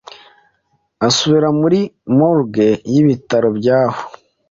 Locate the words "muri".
1.61-1.79